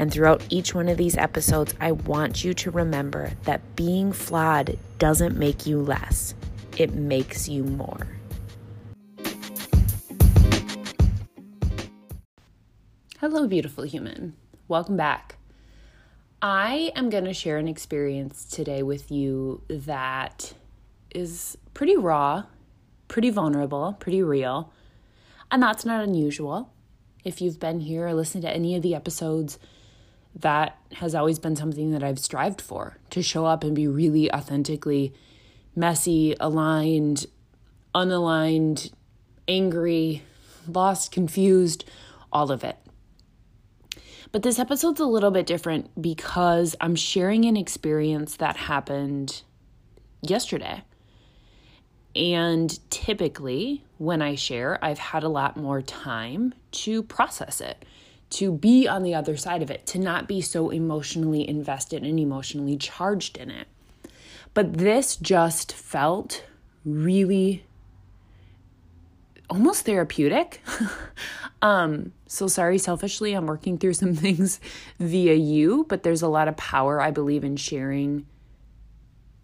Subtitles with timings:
[0.00, 4.78] And throughout each one of these episodes, I want you to remember that being flawed
[4.98, 6.34] doesn't make you less,
[6.78, 8.06] it makes you more.
[13.18, 14.36] Hello, beautiful human.
[14.68, 15.36] Welcome back.
[16.40, 20.54] I am going to share an experience today with you that
[21.14, 22.44] is pretty raw,
[23.08, 24.72] pretty vulnerable, pretty real.
[25.50, 26.72] And that's not unusual.
[27.22, 29.58] If you've been here or listened to any of the episodes,
[30.34, 34.32] that has always been something that I've strived for to show up and be really
[34.32, 35.12] authentically
[35.74, 37.26] messy, aligned,
[37.94, 38.92] unaligned,
[39.48, 40.22] angry,
[40.66, 41.84] lost, confused,
[42.32, 42.76] all of it.
[44.32, 49.42] But this episode's a little bit different because I'm sharing an experience that happened
[50.22, 50.84] yesterday.
[52.14, 57.84] And typically, when I share, I've had a lot more time to process it
[58.30, 62.18] to be on the other side of it, to not be so emotionally invested and
[62.18, 63.66] emotionally charged in it.
[64.54, 66.44] But this just felt
[66.84, 67.64] really
[69.48, 70.60] almost therapeutic.
[71.62, 74.60] um, so sorry, selfishly, I'm working through some things
[74.98, 78.26] via you, but there's a lot of power I believe in sharing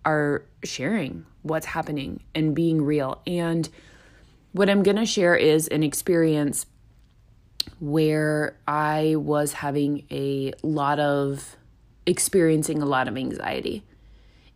[0.05, 3.21] our sharing what's happening and being real.
[3.27, 3.69] And
[4.53, 6.65] what I'm going to share is an experience
[7.79, 11.57] where I was having a lot of
[12.07, 13.85] experiencing a lot of anxiety.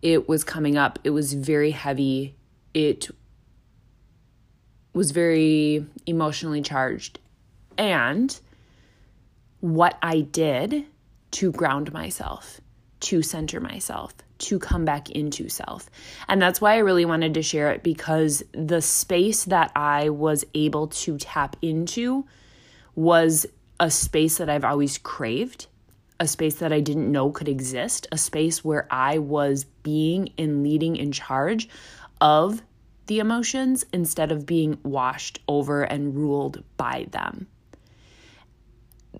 [0.03, 2.35] It was coming up, it was very heavy,
[2.73, 3.11] it
[4.95, 7.19] was very emotionally charged.
[7.77, 8.39] And
[9.61, 10.87] what I did
[11.33, 12.61] to ground myself,
[13.01, 15.91] to center myself, to come back into self.
[16.29, 20.45] And that's why I really wanted to share it because the space that I was
[20.55, 22.27] able to tap into
[22.95, 23.47] was
[23.79, 25.67] a space that I've always craved,
[26.19, 30.63] a space that I didn't know could exist, a space where I was being and
[30.63, 31.69] leading in charge
[32.21, 32.63] of
[33.07, 37.49] the emotions instead of being washed over and ruled by them.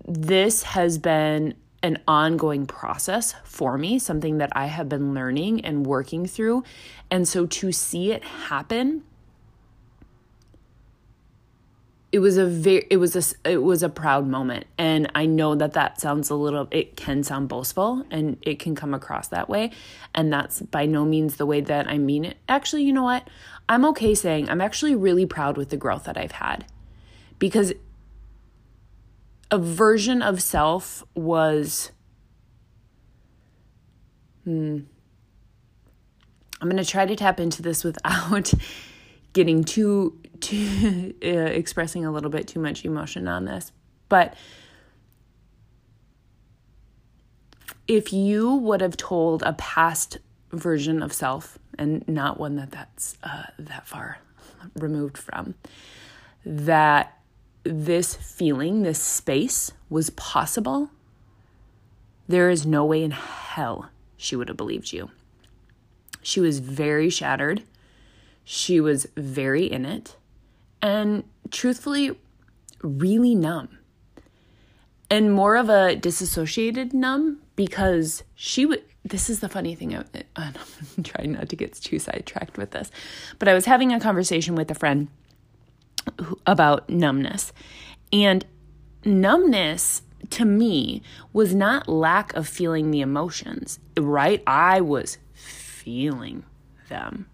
[0.07, 5.85] This has been an ongoing process for me, something that I have been learning and
[5.85, 6.63] working through.
[7.09, 9.03] And so to see it happen
[12.11, 14.65] it was a very it was a it was a proud moment.
[14.77, 18.75] And i know that that sounds a little it can sound boastful and it can
[18.75, 19.71] come across that way.
[20.13, 22.37] And that's by no means the way that i mean it.
[22.49, 23.27] Actually you know what?
[23.69, 26.65] I'm okay saying i'm actually really proud with the growth that i've had.
[27.39, 27.73] Because
[29.49, 31.91] a version of self was
[34.43, 34.79] hmm
[36.59, 38.53] i'm going to try to tap into this without
[39.33, 43.71] getting too too uh, expressing a little bit too much emotion on this.
[44.09, 44.35] But
[47.87, 50.17] if you would have told a past
[50.51, 54.19] version of self and not one that that's uh, that far
[54.75, 55.55] removed from
[56.45, 57.17] that
[57.63, 60.89] this feeling this space was possible
[62.27, 65.11] there is no way in hell she would have believed you.
[66.21, 67.63] She was very shattered
[68.43, 70.15] she was very in it
[70.81, 72.17] and truthfully,
[72.81, 73.77] really numb.
[75.09, 78.83] And more of a disassociated numb because she would.
[79.03, 79.95] This is the funny thing.
[79.95, 80.03] I, uh,
[80.35, 80.51] uh,
[80.97, 82.91] I'm trying not to get too sidetracked with this,
[83.39, 85.09] but I was having a conversation with a friend
[86.47, 87.51] about numbness.
[88.13, 88.45] And
[89.03, 91.01] numbness to me
[91.33, 94.41] was not lack of feeling the emotions, right?
[94.47, 96.45] I was feeling
[96.89, 97.27] them.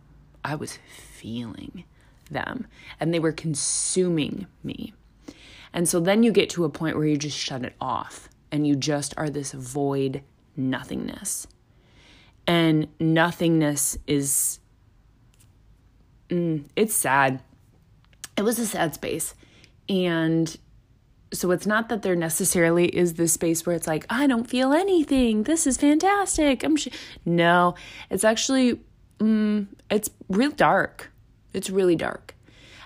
[0.47, 1.83] I was feeling
[2.31, 2.67] them
[2.99, 4.93] and they were consuming me.
[5.73, 8.65] And so then you get to a point where you just shut it off and
[8.65, 10.23] you just are this void
[10.55, 11.47] nothingness.
[12.47, 14.59] And nothingness is,
[16.29, 17.41] mm, it's sad.
[18.37, 19.35] It was a sad space.
[19.89, 20.55] And
[21.33, 24.71] so it's not that there necessarily is this space where it's like, I don't feel
[24.71, 25.43] anything.
[25.43, 26.63] This is fantastic.
[26.63, 26.87] I'm sh-.
[27.25, 27.75] no,
[28.09, 28.79] it's actually,
[29.19, 31.11] mm, it's real dark.
[31.53, 32.35] It's really dark.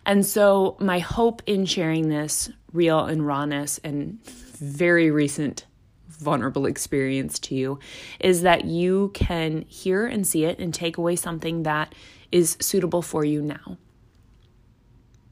[0.05, 5.65] And so, my hope in sharing this real and rawness and very recent
[6.07, 7.79] vulnerable experience to you
[8.19, 11.93] is that you can hear and see it and take away something that
[12.31, 13.77] is suitable for you now.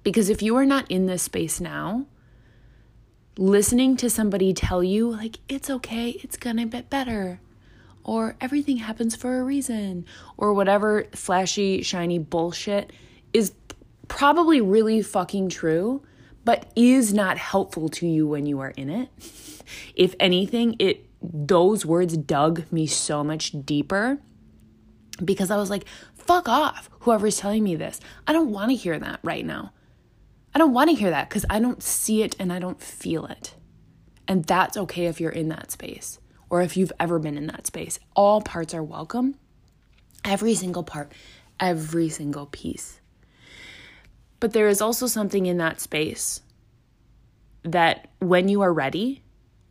[0.04, 2.08] Because if you are not in this space now,
[3.38, 7.40] listening to somebody tell you, like, it's okay, it's gonna get better,
[8.04, 10.06] or everything happens for a reason,
[10.38, 12.92] or whatever flashy, shiny bullshit
[13.34, 13.54] is
[14.08, 16.02] probably really fucking true,
[16.44, 19.10] but is not helpful to you when you are in it.
[19.96, 24.20] if anything, it those words dug me so much deeper
[25.24, 25.86] because I was like,
[26.16, 28.00] fuck off, whoever's telling me this.
[28.26, 29.74] I don't want to hear that right now.
[30.56, 33.26] I don't want to hear that because I don't see it and I don't feel
[33.26, 33.54] it.
[34.28, 36.20] And that's okay if you're in that space
[36.50, 38.00] or if you've ever been in that space.
[38.16, 39.36] All parts are welcome.
[40.26, 41.12] Every single part,
[41.60, 43.00] every single piece.
[44.40, 46.42] But there is also something in that space
[47.64, 49.22] that when you are ready,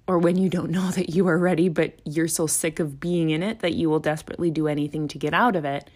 [0.06, 3.30] or when you don't know that you are ready, but you're so sick of being
[3.30, 5.88] in it that you will desperately do anything to get out of it,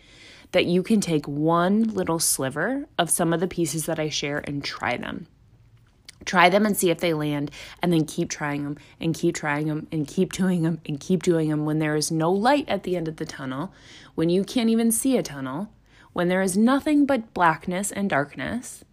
[0.52, 4.38] that you can take one little sliver of some of the pieces that I share
[4.46, 5.26] and try them.
[6.24, 7.50] Try them and see if they land,
[7.82, 11.22] and then keep trying them and keep trying them and keep doing them and keep
[11.22, 13.72] doing them when there is no light at the end of the tunnel,
[14.14, 15.70] when you can't even see a tunnel,
[16.12, 18.84] when there is nothing but blackness and darkness.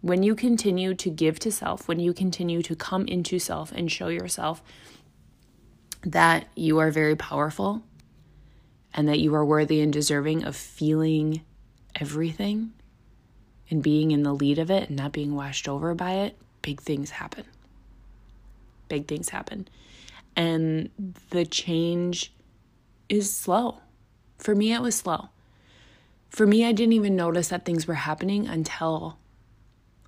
[0.00, 3.92] When you continue to give to self, when you continue to come into self and
[3.92, 4.62] show yourself
[6.02, 7.82] that you are very powerful,
[8.94, 11.42] and that you are worthy and deserving of feeling
[11.94, 12.72] everything
[13.70, 16.80] and being in the lead of it and not being washed over by it, big
[16.80, 17.44] things happen.
[18.88, 19.68] Big things happen.
[20.36, 20.90] And
[21.30, 22.32] the change
[23.08, 23.78] is slow.
[24.38, 25.28] For me, it was slow.
[26.30, 29.18] For me, I didn't even notice that things were happening until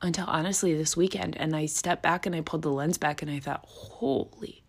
[0.04, 3.30] until honestly this weekend and I stepped back and I pulled the lens back and
[3.30, 4.62] I thought, "Holy.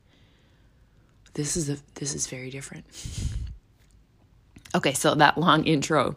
[1.33, 2.85] This is a this is very different."
[4.75, 6.15] Okay, so that long intro.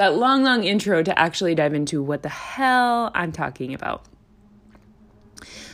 [0.00, 4.06] That long, long intro to actually dive into what the hell I'm talking about.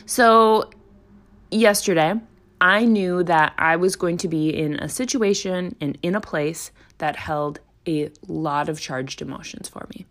[0.05, 0.69] So,
[1.49, 2.15] yesterday,
[2.59, 6.71] I knew that I was going to be in a situation and in a place
[6.97, 10.05] that held a lot of charged emotions for me.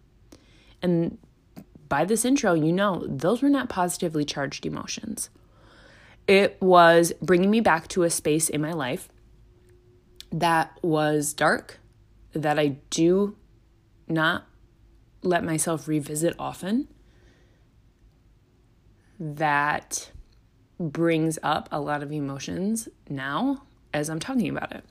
[0.81, 1.19] And
[1.87, 5.29] by this intro, you know, those were not positively charged emotions.
[6.27, 9.11] It was bringing me back to a space in my life
[10.33, 11.81] that was dark,
[12.33, 13.37] that I do
[14.09, 14.47] not
[15.23, 16.89] let myself revisit often,
[19.19, 20.11] that
[20.79, 23.63] brings up a lot of emotions now
[23.95, 24.85] as I'm talking about it.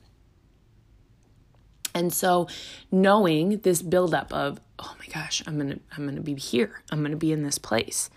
[1.94, 2.46] And so
[2.90, 6.82] knowing this buildup of, oh my gosh, I'm gonna I'm gonna be here.
[6.90, 8.10] I'm gonna be in this place.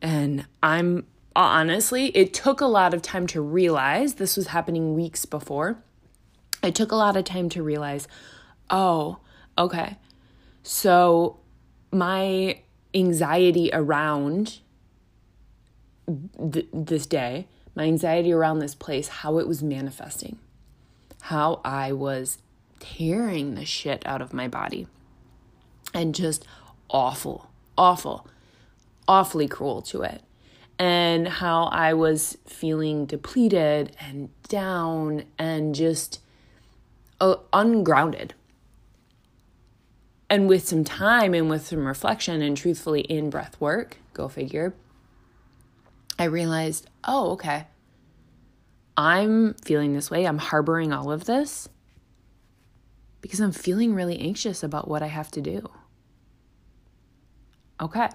[0.00, 5.24] And I'm honestly, it took a lot of time to realize this was happening weeks
[5.24, 5.82] before
[6.62, 8.06] it took a lot of time to realize,
[8.70, 9.18] oh,
[9.58, 9.96] okay.
[10.62, 11.40] So
[11.90, 12.60] my
[12.94, 14.60] anxiety around
[16.06, 20.38] th- this day, my anxiety around this place, how it was manifesting,
[21.22, 22.38] how I was
[22.80, 24.86] tearing the shit out of my body,
[25.94, 26.44] and just
[26.90, 28.26] awful, awful,
[29.08, 30.22] awfully cruel to it.
[30.78, 36.20] And how I was feeling depleted and down and just
[37.20, 38.34] uh, ungrounded.
[40.32, 44.72] And with some time and with some reflection and truthfully in breath work, go figure,
[46.18, 47.66] I realized, oh, okay.
[48.96, 50.26] I'm feeling this way.
[50.26, 51.68] I'm harboring all of this
[53.20, 55.68] because I'm feeling really anxious about what I have to do.
[57.78, 58.08] Okay.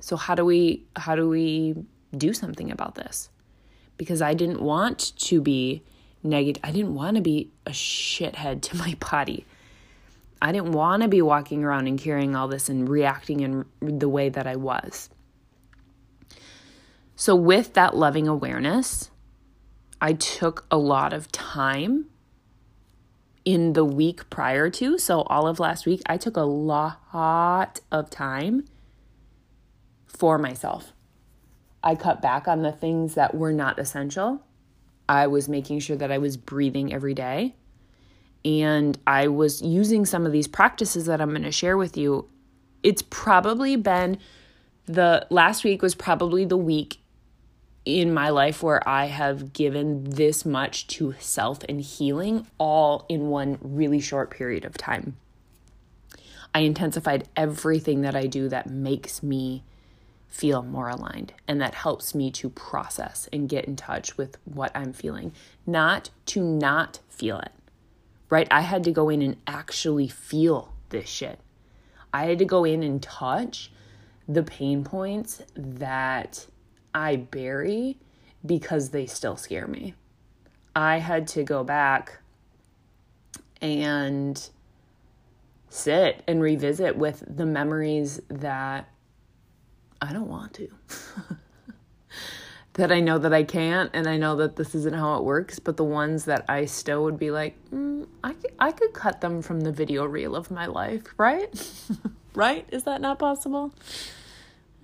[0.00, 1.84] So how do we how do we
[2.16, 3.28] do something about this?
[3.98, 5.82] Because I didn't want to be
[6.22, 6.62] negative.
[6.64, 9.44] I didn't want to be a shithead to my body.
[10.42, 14.08] I didn't want to be walking around and carrying all this and reacting in the
[14.08, 15.08] way that I was.
[17.16, 19.10] So, with that loving awareness,
[20.00, 22.06] I took a lot of time
[23.44, 24.98] in the week prior to.
[24.98, 28.64] So, all of last week, I took a lot of time
[30.06, 30.92] for myself.
[31.84, 34.42] I cut back on the things that were not essential
[35.08, 37.54] I was making sure that I was breathing every day.
[38.44, 42.28] And I was using some of these practices that I'm going to share with you.
[42.82, 44.18] It's probably been
[44.86, 46.98] the last week was probably the week
[47.84, 53.28] in my life where I have given this much to self and healing all in
[53.28, 55.16] one really short period of time.
[56.54, 59.62] I intensified everything that I do that makes me
[60.28, 61.32] feel more aligned.
[61.46, 65.32] And that helps me to process and get in touch with what I'm feeling,
[65.66, 67.52] not to not feel it,
[68.32, 68.48] right?
[68.50, 71.38] I had to go in and actually feel this shit.
[72.14, 73.70] I had to go in and touch
[74.26, 76.46] the pain points that
[76.94, 77.98] I bury
[78.44, 79.92] because they still scare me.
[80.74, 82.20] I had to go back
[83.60, 84.48] and
[85.68, 88.88] sit and revisit with the memories that
[90.00, 90.68] I don't want to.
[92.74, 95.58] that I know that I can't, and I know that this isn't how it works,
[95.58, 97.91] but the ones that I still would be like, mm,
[98.22, 101.48] I, could, I could cut them from the video reel of my life, right?
[102.34, 102.66] right?
[102.70, 103.72] Is that not possible?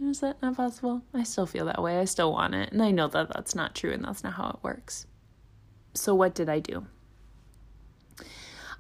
[0.03, 1.03] Is that not possible?
[1.13, 1.99] I still feel that way.
[1.99, 2.73] I still want it.
[2.73, 5.07] And I know that that's not true and that's not how it works.
[5.95, 6.87] So, what did I do?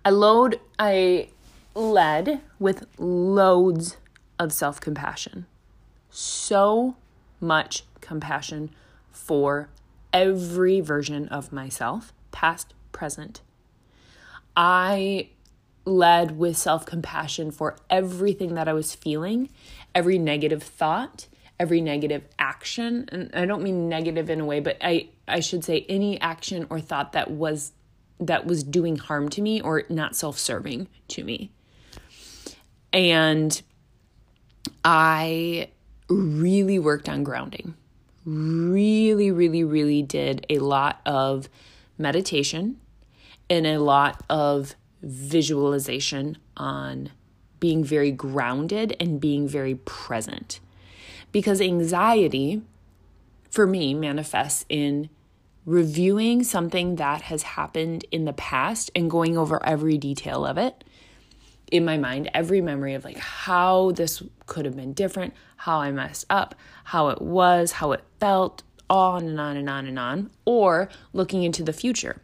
[0.04, 1.30] I load, I
[1.74, 3.96] led with loads
[4.38, 5.46] of self compassion
[6.10, 6.96] so
[7.40, 8.70] much compassion
[9.10, 9.68] for
[10.12, 13.40] every version of myself, past, present.
[14.58, 15.28] I
[15.84, 19.50] led with self compassion for everything that I was feeling,
[19.94, 21.28] every negative thought,
[21.60, 23.08] every negative action.
[23.12, 26.66] And I don't mean negative in a way, but I, I should say any action
[26.70, 27.72] or thought that was
[28.20, 31.52] that was doing harm to me or not self-serving to me.
[32.92, 33.62] And
[34.84, 35.68] I
[36.08, 37.74] really worked on grounding.
[38.24, 41.48] Really, really, really did a lot of
[41.96, 42.80] meditation
[43.50, 47.10] and a lot of visualization on
[47.60, 50.60] being very grounded and being very present.
[51.32, 52.62] Because anxiety,
[53.50, 55.10] for me, manifests in
[55.66, 60.82] reviewing something that has happened in the past and going over every detail of it
[61.70, 65.90] in my mind every memory of like how this could have been different, how I
[65.92, 70.30] messed up, how it was, how it felt, on and on and on and on,
[70.46, 72.22] or looking into the future.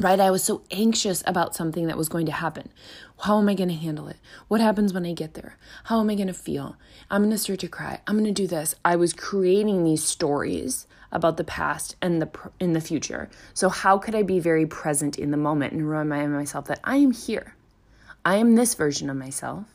[0.00, 0.18] Right?
[0.18, 2.70] I was so anxious about something that was going to happen.
[3.20, 4.16] How am I going to handle it?
[4.48, 5.58] What happens when I get there?
[5.84, 6.76] How am I going to feel?
[7.10, 8.00] I'm going to start to cry.
[8.06, 8.74] I'm going to do this.
[8.82, 13.28] I was creating these stories about the past and the in the future.
[13.52, 16.96] So how could I be very present in the moment and remind myself that I
[16.96, 17.54] am here?
[18.24, 19.66] I am this version of myself.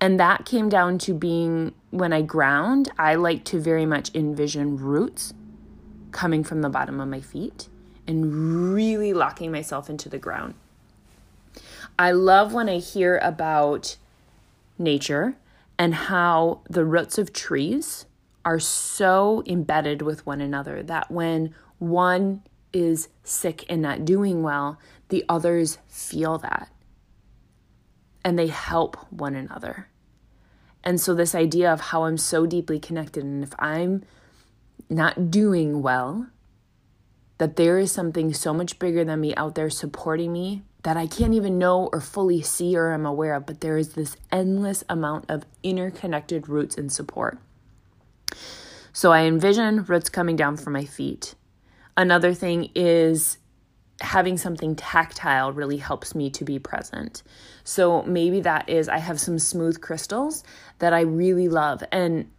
[0.00, 4.78] And that came down to being when I ground, I like to very much envision
[4.78, 5.34] roots
[6.12, 7.68] coming from the bottom of my feet
[8.06, 10.54] and really locking myself into the ground.
[11.98, 13.96] I love when I hear about
[14.78, 15.36] nature
[15.78, 18.06] and how the roots of trees
[18.44, 22.42] are so embedded with one another that when one
[22.72, 26.68] is sick and not doing well, the others feel that
[28.24, 29.88] and they help one another.
[30.82, 34.04] And so, this idea of how I'm so deeply connected, and if I'm
[34.90, 36.26] not doing well,
[37.38, 41.06] that there is something so much bigger than me out there supporting me that I
[41.06, 44.84] can't even know or fully see or am aware of, but there is this endless
[44.88, 47.38] amount of interconnected roots and support.
[48.92, 51.34] So I envision roots coming down from my feet.
[51.96, 53.38] Another thing is
[54.00, 57.22] having something tactile really helps me to be present.
[57.64, 60.44] So maybe that is I have some smooth crystals
[60.80, 61.82] that I really love.
[61.90, 62.30] And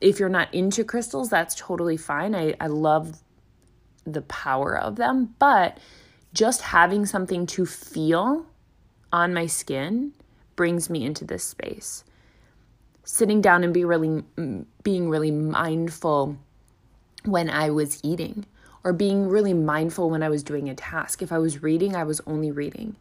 [0.00, 2.34] if you're not into crystals, that's totally fine.
[2.34, 3.22] I, I love
[4.04, 5.78] the power of them, but
[6.32, 8.46] just having something to feel
[9.12, 10.12] on my skin
[10.56, 12.04] brings me into this space.
[13.04, 14.22] Sitting down and be really
[14.82, 16.36] being really mindful
[17.24, 18.46] when I was eating
[18.84, 21.22] or being really mindful when I was doing a task.
[21.22, 22.96] If I was reading, I was only reading.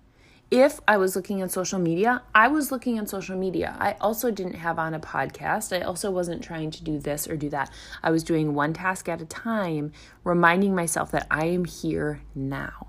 [0.52, 3.78] If I was looking at social media, I was looking at social media.
[3.80, 5.74] I also didn't have on a podcast.
[5.74, 7.72] I also wasn't trying to do this or do that.
[8.04, 9.94] I was doing one task at a time,
[10.26, 12.88] reminding myself that I am here now.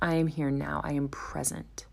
[0.00, 0.80] I am here now.
[0.84, 1.86] I am present.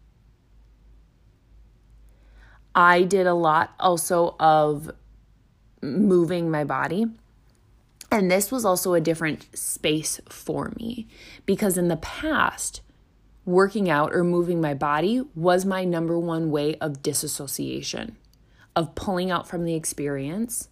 [2.76, 4.92] I did a lot also of
[5.82, 7.08] moving my body.
[8.12, 11.08] And this was also a different space for me
[11.48, 12.82] because in the past,
[13.48, 18.18] working out or moving my body was my number one way of disassociation,
[18.76, 20.68] of pulling out from the experience.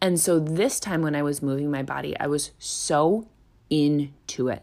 [0.00, 3.28] And so this time when I was moving my body, I was so
[3.68, 4.62] into it.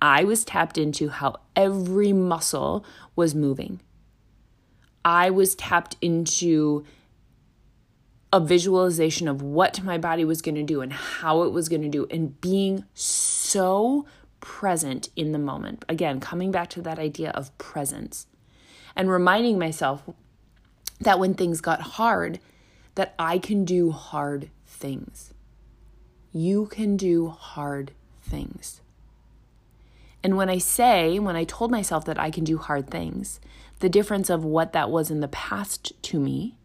[0.00, 2.84] I was tapped into how every muscle
[3.16, 3.80] was moving.
[5.04, 6.84] I was tapped into
[8.30, 11.80] a visualization of what my body was going to do and how it was going
[11.80, 14.04] to do and being so
[14.48, 15.84] present in the moment.
[15.90, 18.26] Again, coming back to that idea of presence
[18.96, 20.02] and reminding myself
[20.98, 22.40] that when things got hard,
[22.94, 25.34] that I can do hard things.
[26.32, 28.80] You can do hard things.
[30.24, 33.40] And when I say, when I told myself that I can do hard things,
[33.80, 36.56] the difference of what that was in the past to me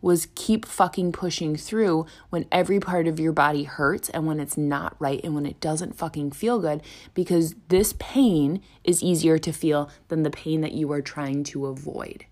[0.00, 4.56] was keep fucking pushing through when every part of your body hurts and when it's
[4.56, 6.82] not right and when it doesn't fucking feel good
[7.14, 11.66] because this pain is easier to feel than the pain that you are trying to
[11.66, 12.24] avoid.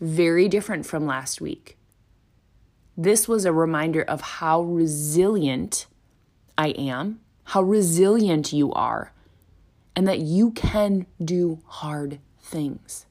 [0.00, 1.78] Very different from last week.
[2.96, 5.86] This was a reminder of how resilient
[6.56, 9.12] I am, how resilient you are,
[9.94, 13.06] and that you can do hard things.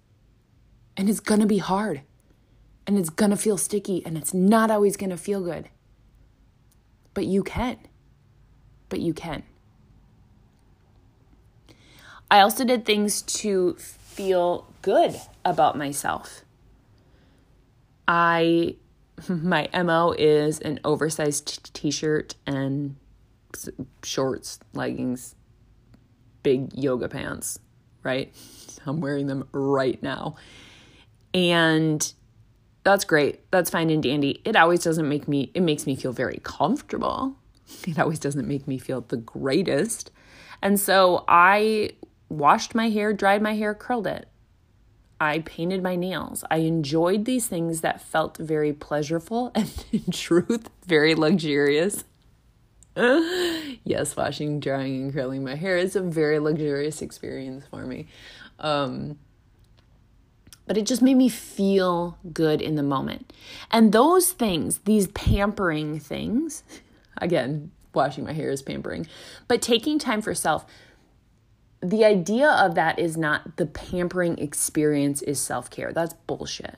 [0.98, 2.02] And it's gonna be hard
[2.88, 5.70] and it's gonna feel sticky and it's not always gonna feel good.
[7.14, 7.78] But you can.
[8.90, 9.44] But you can.
[12.30, 16.44] I also did things to feel good about myself.
[18.08, 18.76] I
[19.30, 22.96] my MO is an oversized t-shirt and
[24.04, 25.36] shorts, leggings,
[26.44, 27.60] big yoga pants,
[28.04, 28.34] right?
[28.86, 30.36] I'm wearing them right now.
[31.34, 32.14] And
[32.86, 33.52] that's great.
[33.52, 34.42] That's fine and dandy.
[34.46, 37.36] It always doesn't make me, it makes me feel very comfortable.
[37.88, 40.12] It always doesn't make me feel the greatest.
[40.62, 41.92] And so I
[42.30, 44.28] washed my hair, dried my hair, curled it.
[45.20, 46.44] I painted my nails.
[46.52, 52.04] I enjoyed these things that felt very pleasurable and, in truth, very luxurious.
[52.96, 58.08] yes, washing, drying, and curling my hair is a very luxurious experience for me.
[58.60, 59.18] Um,
[60.66, 63.32] but it just made me feel good in the moment.
[63.72, 66.64] And those things, these pampering things,
[67.18, 69.08] again, washing my hair is pampering,
[69.48, 70.66] but taking time for self,
[71.82, 75.94] the idea of that is not the pampering experience is self care.
[75.94, 76.78] That's bullshit.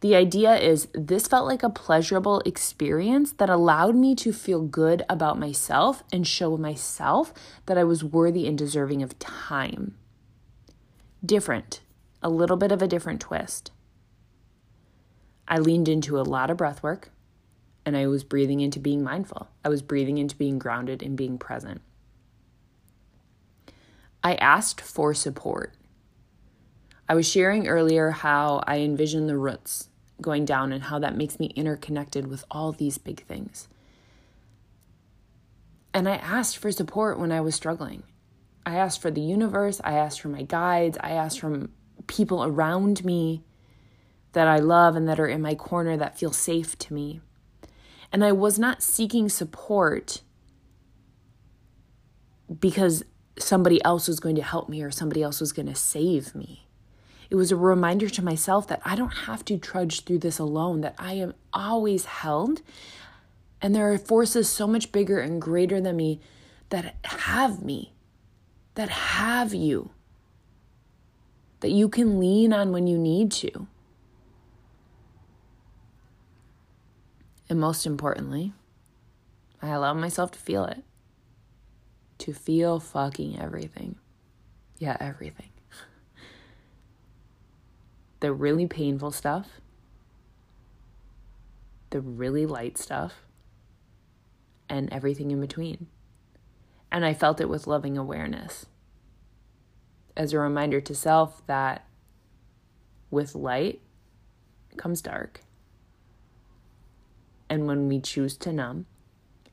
[0.00, 5.02] The idea is this felt like a pleasurable experience that allowed me to feel good
[5.08, 7.32] about myself and show myself
[7.64, 9.96] that I was worthy and deserving of time.
[11.24, 11.80] Different
[12.24, 13.70] a little bit of a different twist.
[15.46, 17.10] I leaned into a lot of breath work
[17.84, 19.48] and I was breathing into being mindful.
[19.62, 21.82] I was breathing into being grounded and being present.
[24.22, 25.74] I asked for support.
[27.06, 29.90] I was sharing earlier how I envision the roots
[30.22, 33.68] going down and how that makes me interconnected with all these big things.
[35.92, 38.04] And I asked for support when I was struggling.
[38.64, 41.70] I asked for the universe, I asked for my guides, I asked from
[42.06, 43.42] people around me
[44.32, 47.20] that I love and that are in my corner that feel safe to me.
[48.12, 50.22] And I was not seeking support
[52.60, 53.04] because
[53.38, 56.68] somebody else was going to help me or somebody else was going to save me.
[57.30, 60.82] It was a reminder to myself that I don't have to trudge through this alone,
[60.82, 62.60] that I am always held.
[63.60, 66.20] And there are forces so much bigger and greater than me
[66.68, 67.94] that have me,
[68.74, 69.90] that have you
[71.64, 73.66] that you can lean on when you need to.
[77.48, 78.52] And most importantly,
[79.62, 80.84] I allow myself to feel it.
[82.18, 83.96] To feel fucking everything.
[84.76, 85.48] Yeah, everything.
[88.20, 89.48] the really painful stuff,
[91.88, 93.22] the really light stuff,
[94.68, 95.86] and everything in between.
[96.92, 98.66] And I felt it with loving awareness
[100.16, 101.86] as a reminder to self that
[103.10, 103.80] with light
[104.76, 105.40] comes dark.
[107.48, 108.86] And when we choose to numb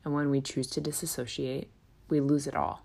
[0.03, 1.69] and when we choose to disassociate,
[2.09, 2.83] we lose it all.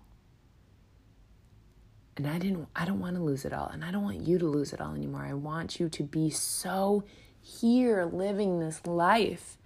[2.15, 4.39] And I didn't I don't want to lose it all and I don't want you
[4.39, 5.25] to lose it all anymore.
[5.25, 7.03] I want you to be so
[7.41, 9.57] here living this life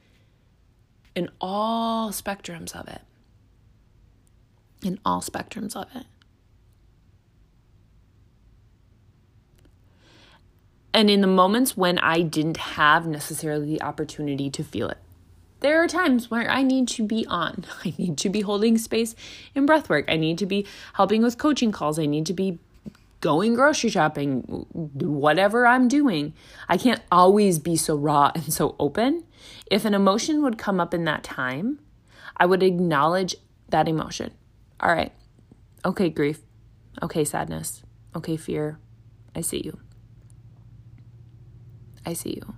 [1.15, 3.01] in all spectrums of it.
[4.83, 6.05] In all spectrums of it.
[10.93, 14.97] And in the moments when I didn't have necessarily the opportunity to feel it.
[15.61, 17.65] There are times where I need to be on.
[17.85, 19.15] I need to be holding space
[19.55, 20.05] in breath work.
[20.07, 21.99] I need to be helping with coaching calls.
[21.99, 22.59] I need to be
[23.21, 24.41] going grocery shopping,
[24.73, 26.33] whatever I'm doing.
[26.67, 29.23] I can't always be so raw and so open.
[29.69, 31.79] If an emotion would come up in that time,
[32.35, 33.35] I would acknowledge
[33.69, 34.33] that emotion.
[34.79, 35.13] All right.
[35.85, 36.41] Okay, grief.
[37.01, 37.83] Okay, sadness.
[38.15, 38.79] Okay, fear.
[39.35, 39.79] I see you.
[42.05, 42.55] I see you.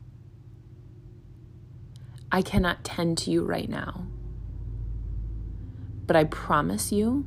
[2.32, 4.08] I cannot tend to you right now.
[6.06, 7.26] But I promise you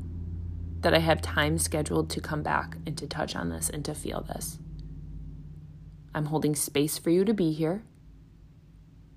[0.81, 3.95] that I have time scheduled to come back and to touch on this and to
[3.95, 4.59] feel this.
[6.15, 7.83] I'm holding space for you to be here,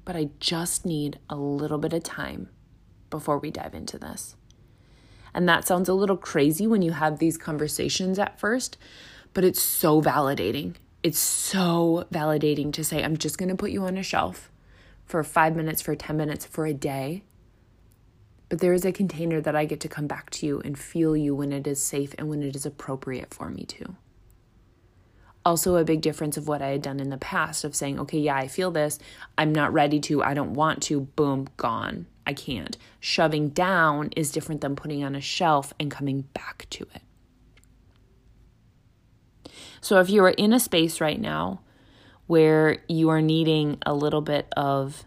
[0.05, 2.49] but I just need a little bit of time
[3.09, 4.35] before we dive into this.
[5.33, 8.77] And that sounds a little crazy when you have these conversations at first,
[9.33, 10.75] but it's so validating.
[11.01, 14.51] It's so validating to say, I'm just going to put you on a shelf
[15.05, 17.23] for five minutes, for 10 minutes, for a day.
[18.49, 21.15] But there is a container that I get to come back to you and feel
[21.15, 23.95] you when it is safe and when it is appropriate for me to.
[25.45, 28.19] Also, a big difference of what I had done in the past of saying, okay,
[28.19, 28.99] yeah, I feel this.
[29.37, 30.21] I'm not ready to.
[30.21, 31.01] I don't want to.
[31.01, 32.07] Boom, gone.
[32.27, 32.77] I can't.
[32.99, 37.01] Shoving down is different than putting on a shelf and coming back to it.
[39.81, 41.61] So, if you are in a space right now
[42.27, 45.05] where you are needing a little bit of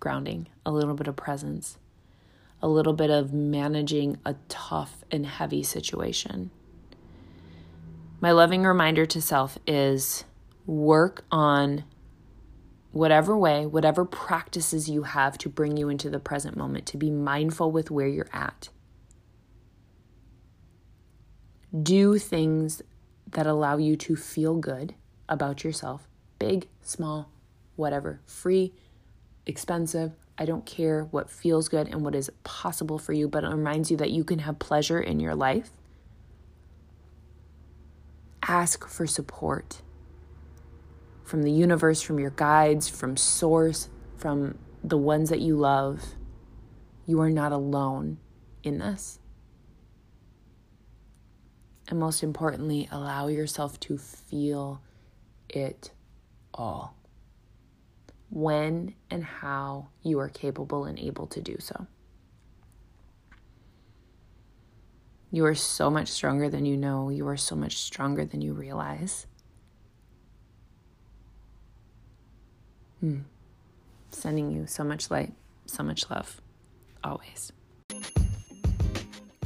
[0.00, 1.78] grounding, a little bit of presence,
[2.62, 6.50] a little bit of managing a tough and heavy situation,
[8.20, 10.24] my loving reminder to self is
[10.66, 11.84] work on
[12.94, 17.10] whatever way, whatever practices you have to bring you into the present moment, to be
[17.10, 18.68] mindful with where you're at.
[21.82, 22.82] Do things
[23.34, 24.94] that allow you to feel good
[25.28, 27.30] about yourself big, small,
[27.76, 28.72] whatever, free,
[29.46, 30.12] expensive.
[30.36, 33.90] I don't care what feels good and what is possible for you, but it reminds
[33.90, 35.70] you that you can have pleasure in your life.
[38.42, 39.80] Ask for support
[41.24, 46.02] from the universe, from your guides, from source, from the ones that you love.
[47.06, 48.18] You are not alone
[48.62, 49.18] in this.
[51.88, 54.80] And most importantly, allow yourself to feel
[55.48, 55.92] it
[56.52, 56.96] all.
[58.30, 61.86] When and how you are capable and able to do so.
[65.30, 67.10] You are so much stronger than you know.
[67.10, 69.26] You are so much stronger than you realize.
[73.00, 73.22] Hmm.
[74.10, 75.32] Sending you so much light,
[75.66, 76.40] so much love,
[77.02, 77.52] always.